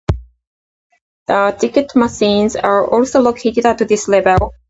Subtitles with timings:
[1.27, 4.51] The ticket machines are also located at this level.